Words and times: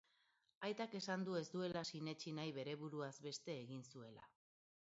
Aitak 0.67 0.95
esan 0.99 1.25
du 1.27 1.35
ez 1.41 1.43
duela 1.55 1.83
sinetsi 1.91 2.35
nahi 2.39 2.57
bere 2.57 2.75
buruaz 2.85 3.15
beste 3.29 3.59
egin 3.59 3.89
zuela. 3.93 4.29